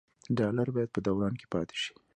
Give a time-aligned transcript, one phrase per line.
[0.37, 1.91] ډالر باید په دوران کې پاتې شي.